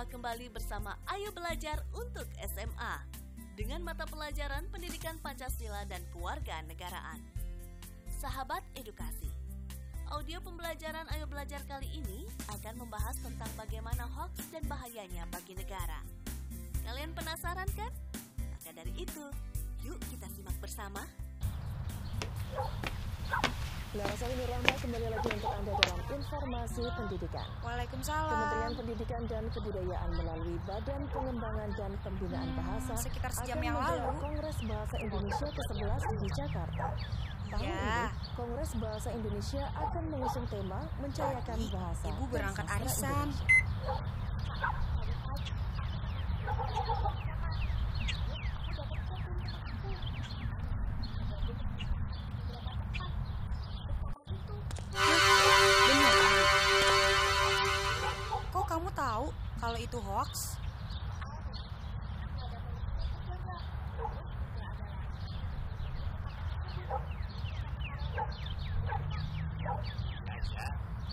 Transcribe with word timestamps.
Berjumpa 0.00 0.16
kembali 0.16 0.48
bersama 0.48 0.96
Ayo 1.12 1.28
Belajar 1.36 1.84
untuk 1.92 2.24
SMA 2.40 2.94
dengan 3.52 3.84
mata 3.84 4.08
pelajaran 4.08 4.64
Pendidikan 4.72 5.20
Pancasila 5.20 5.84
dan 5.84 6.00
Kewarganegaraan. 6.16 7.20
Sahabat 8.16 8.64
edukasi, 8.80 9.28
audio 10.08 10.40
pembelajaran 10.40 11.04
Ayo 11.12 11.28
Belajar 11.28 11.60
kali 11.68 11.84
ini 11.92 12.24
akan 12.48 12.80
membahas 12.80 13.20
tentang 13.20 13.52
bagaimana 13.60 14.08
hoax 14.16 14.40
dan 14.48 14.64
bahayanya 14.72 15.28
bagi 15.28 15.52
negara. 15.52 16.00
Kalian 16.80 17.12
penasaran 17.12 17.68
kan? 17.76 17.92
Maka 18.56 18.72
dari 18.72 19.04
itu, 19.04 19.24
yuk 19.84 20.00
kita 20.08 20.32
simak 20.32 20.56
bersama. 20.64 21.04
Lara 23.90 24.14
Salim 24.14 24.38
Rahma 24.46 24.70
kembali 24.78 25.06
lagi 25.10 25.28
untuk 25.34 25.50
Anda 25.50 25.72
dalam 25.74 25.98
informasi 26.14 26.82
pendidikan. 26.94 27.46
Waalaikumsalam. 27.58 28.30
Kementerian 28.30 28.74
Pendidikan 28.78 29.22
dan 29.26 29.44
Kebudayaan 29.50 30.10
melalui 30.14 30.56
Badan 30.62 31.02
Pengembangan 31.10 31.70
dan 31.74 31.92
Pembinaan 32.06 32.54
Bahasa 32.54 32.94
sekitar 32.94 33.34
sejam 33.34 33.58
yang 33.58 33.74
lalu. 33.74 34.14
Kongres 34.22 34.62
Bahasa 34.62 34.94
Indonesia 34.94 35.48
ke-11 35.50 36.02
di 36.22 36.28
Jakarta. 36.38 36.86
Tahun 37.50 37.66
Iya. 37.66 37.74
ini, 37.74 38.06
Kongres 38.38 38.72
Bahasa 38.78 39.10
Indonesia 39.10 39.62
akan 39.74 40.02
mengusung 40.06 40.46
tema 40.46 40.80
mencayakan 41.02 41.58
Tadi, 41.58 41.74
bahasa. 41.74 42.06
Ibu 42.06 42.24
berangkat 42.30 42.66
arisan. 42.70 43.26
Indonesia. 43.26 43.58
Itu 59.84 59.98
hoax? 60.00 60.60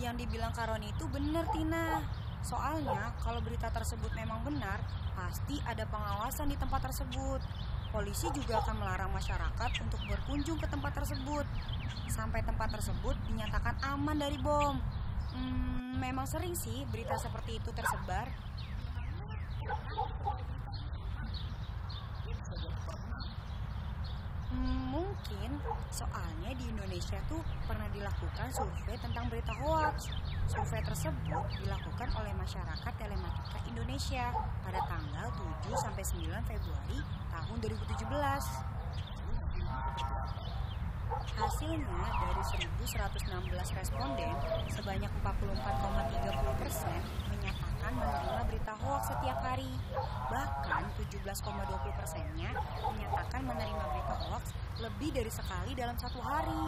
Yang 0.00 0.14
dibilang 0.24 0.52
Karoni 0.56 0.88
itu 0.92 1.04
benar 1.12 1.44
Tina. 1.52 2.00
Soalnya 2.40 3.12
kalau 3.20 3.44
berita 3.44 3.68
tersebut 3.68 4.08
memang 4.16 4.40
benar, 4.44 4.80
pasti 5.12 5.60
ada 5.68 5.84
pengawasan 5.84 6.48
di 6.48 6.56
tempat 6.56 6.88
tersebut. 6.88 7.40
Polisi 7.92 8.30
juga 8.32 8.64
akan 8.64 8.80
melarang 8.80 9.12
masyarakat 9.12 9.70
untuk 9.82 10.00
berkunjung 10.08 10.56
ke 10.56 10.66
tempat 10.70 10.94
tersebut 10.94 11.44
sampai 12.10 12.42
tempat 12.42 12.70
tersebut 12.70 13.18
dinyatakan 13.30 13.74
aman 13.82 14.16
dari 14.18 14.38
bom. 14.38 14.78
Hmm, 15.34 16.02
memang 16.02 16.26
sering 16.26 16.54
sih 16.56 16.82
berita 16.90 17.14
seperti 17.14 17.62
itu 17.62 17.70
tersebar. 17.70 18.26
Hmm, 24.50 24.82
mungkin 24.90 25.50
soalnya 25.94 26.50
di 26.58 26.66
Indonesia 26.66 27.22
tuh 27.30 27.38
pernah 27.70 27.86
dilakukan 27.94 28.50
survei 28.50 28.98
tentang 28.98 29.30
berita 29.30 29.54
hoax. 29.62 30.10
Survei 30.50 30.82
tersebut 30.82 31.46
dilakukan 31.62 32.10
oleh 32.18 32.34
masyarakat 32.34 32.92
telematika 32.98 33.58
Indonesia 33.70 34.34
pada 34.66 34.82
tanggal 34.90 35.30
7 35.62 35.70
sampai 35.78 36.02
9 36.02 36.50
Februari 36.50 36.98
tahun 37.30 37.56
2017. 37.62 40.49
Hasilnya 41.10 42.06
dari 42.22 42.42
1.116 42.78 43.26
responden, 43.74 44.34
sebanyak 44.70 45.10
44,30 45.18 46.62
persen 46.62 47.00
menyatakan 47.34 47.92
menerima 47.98 48.42
berita 48.46 48.72
hoax 48.78 49.02
setiap 49.10 49.38
hari. 49.42 49.72
Bahkan 50.30 50.82
17,20 51.02 51.98
persennya 51.98 52.50
menyatakan 52.86 53.42
menerima 53.42 53.84
berita 53.90 54.14
hoax 54.30 54.54
lebih 54.78 55.10
dari 55.10 55.32
sekali 55.34 55.74
dalam 55.74 55.98
satu 55.98 56.22
hari. 56.22 56.64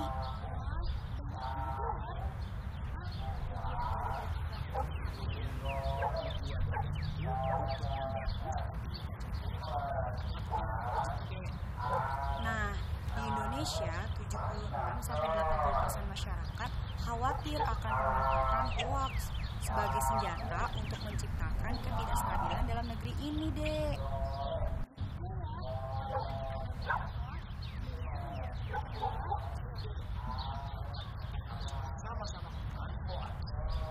Nah, 12.42 12.74
di 13.14 13.22
Indonesia 13.22 13.94
76 14.32 15.04
sampai 15.04 15.28
80 15.28 15.82
persen 15.84 16.04
masyarakat 16.08 16.70
khawatir 17.04 17.60
akan 17.60 17.92
pemanfaatan 17.92 18.66
hoax 18.80 19.14
sebagai 19.60 20.02
senjata 20.08 20.62
untuk 20.80 21.00
menciptakan 21.04 21.72
ketidakstabilan 21.84 22.64
dalam 22.64 22.86
negeri 22.88 23.12
ini, 23.20 23.46
Dek. 23.52 23.98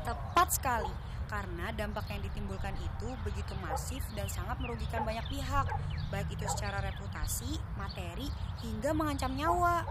Tepat 0.02 0.48
sekali, 0.50 0.94
karena 1.30 1.70
dampak 1.78 2.10
yang 2.10 2.26
ditimbulkan 2.26 2.76
itu 2.82 3.14
begitu 3.24 3.54
masif 3.62 4.04
dan 4.18 4.26
sangat 4.28 4.58
merugikan 4.60 5.06
banyak 5.06 5.24
pihak, 5.30 5.70
baik 6.10 6.28
itu 6.34 6.44
secara 6.50 6.82
reputasi, 6.82 7.62
materi, 7.78 8.28
hingga 8.66 8.92
mengancam 8.92 9.32
nyawa. 9.38 9.86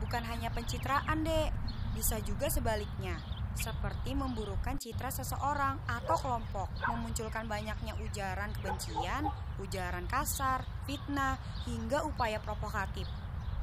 Bukan 0.00 0.22
hanya 0.26 0.52
pencitraan, 0.52 1.24
Dek. 1.24 1.48
Bisa 1.96 2.20
juga 2.20 2.52
sebaliknya. 2.52 3.16
Seperti 3.56 4.12
memburukan 4.12 4.76
citra 4.76 5.08
seseorang 5.12 5.80
atau 5.88 6.16
kelompok, 6.16 6.68
memunculkan 6.88 7.44
banyaknya 7.48 7.96
ujaran 8.00 8.52
kebencian, 8.56 9.28
ujaran 9.60 10.08
kasar, 10.08 10.64
fitnah, 10.84 11.36
hingga 11.64 12.04
upaya 12.04 12.40
provokatif. 12.40 13.08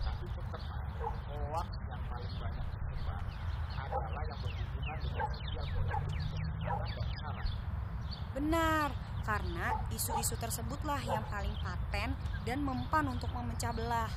tapi 0.08 0.26
tetap 0.32 0.62
hoax 1.28 1.70
yang 1.90 2.02
paling 2.08 2.34
banyak 2.40 2.66
tersebar 2.70 3.22
adalah 3.76 4.24
yang 4.24 4.40
berhubungan 4.40 4.98
dengan 5.04 5.28
sosial 5.36 5.66
politik 5.68 6.16
sekarang 6.22 6.90
dan 6.96 7.08
sekarang. 7.12 7.50
Benar, 8.38 8.94
karena 9.26 9.74
isu-isu 9.90 10.38
tersebutlah 10.38 11.02
yang 11.02 11.26
paling 11.26 11.58
paten 11.58 12.14
dan 12.46 12.62
mempan 12.62 13.10
untuk 13.10 13.34
memecah 13.34 13.74
belah. 13.74 14.14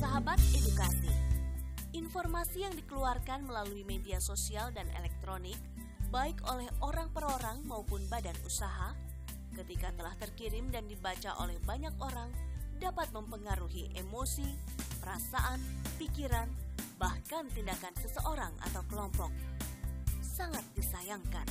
Sahabat 0.00 0.40
edukasi, 0.56 1.12
informasi 1.92 2.64
yang 2.64 2.72
dikeluarkan 2.72 3.44
melalui 3.44 3.84
media 3.84 4.16
sosial 4.16 4.72
dan 4.72 4.88
elektronik, 4.96 5.60
baik 6.12 6.44
oleh 6.52 6.68
orang 6.84 7.08
per 7.08 7.24
orang 7.24 7.64
maupun 7.64 8.04
badan 8.12 8.36
usaha, 8.44 8.92
ketika 9.56 9.88
telah 9.96 10.12
terkirim 10.20 10.68
dan 10.68 10.84
dibaca 10.84 11.32
oleh 11.40 11.56
banyak 11.64 11.96
orang, 12.04 12.28
dapat 12.76 13.08
mempengaruhi 13.16 13.88
emosi, 13.96 14.44
perasaan, 15.00 15.56
pikiran, 15.96 16.52
bahkan 17.00 17.48
tindakan 17.56 17.96
seseorang 17.96 18.52
atau 18.60 18.84
kelompok. 18.92 19.32
Sangat 20.20 20.60
disayangkan 20.76 21.48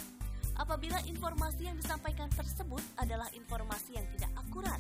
apabila 0.62 1.02
informasi 1.10 1.66
yang 1.66 1.82
disampaikan 1.82 2.30
tersebut 2.30 2.86
adalah 3.02 3.34
informasi 3.34 3.98
yang 3.98 4.06
tidak 4.14 4.30
akurat. 4.38 4.78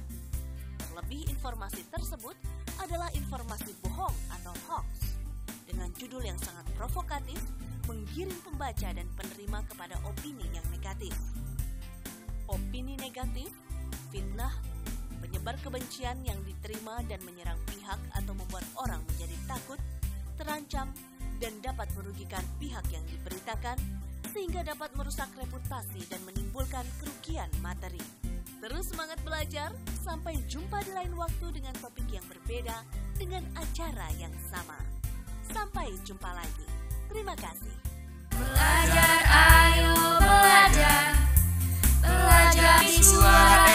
Terlebih 0.77 1.25
informasi 1.25 1.81
tersebut 1.89 2.37
adalah 2.77 3.09
informasi 3.17 3.73
bohong 3.81 4.13
atau 4.29 4.53
hoax 4.69 5.17
dengan 5.65 5.89
judul 5.97 6.21
yang 6.21 6.37
sangat 6.37 6.69
provokatif 6.77 7.41
menggiring 7.91 8.39
pembaca 8.47 8.87
dan 8.95 9.03
penerima 9.19 9.59
kepada 9.67 9.99
opini 10.07 10.47
yang 10.55 10.63
negatif. 10.71 11.11
Opini 12.47 12.95
negatif, 12.95 13.51
fitnah, 14.07 14.55
penyebar 15.19 15.59
kebencian 15.59 16.23
yang 16.23 16.39
diterima 16.47 17.03
dan 17.11 17.19
menyerang 17.27 17.59
pihak 17.67 17.99
atau 18.15 18.31
membuat 18.31 18.63
orang 18.79 19.03
menjadi 19.11 19.35
takut, 19.43 19.79
terancam, 20.39 20.87
dan 21.43 21.51
dapat 21.59 21.91
merugikan 21.99 22.43
pihak 22.63 22.85
yang 22.95 23.03
diberitakan 23.11 23.75
sehingga 24.31 24.63
dapat 24.63 24.95
merusak 24.95 25.27
reputasi 25.35 26.07
dan 26.07 26.23
menimbulkan 26.23 26.87
kerugian 27.03 27.51
materi. 27.59 27.99
Terus 28.61 28.93
semangat 28.93 29.19
belajar, 29.25 29.73
sampai 30.05 30.37
jumpa 30.47 30.79
di 30.85 30.93
lain 30.95 31.11
waktu 31.17 31.59
dengan 31.59 31.75
topik 31.81 32.07
yang 32.07 32.23
berbeda 32.29 32.85
dengan 33.17 33.43
acara 33.57 34.07
yang 34.21 34.31
sama. 34.47 34.77
Sampai 35.49 35.91
jumpa 36.05 36.29
lagi. 36.31 36.80
Terima 37.11 37.35
kasih. 37.35 37.75
Belajar, 38.31 39.19
ayo 39.27 39.95
belajar. 40.23 41.11
Belajar 41.99 42.79
di 42.87 43.03
suara. 43.03 43.70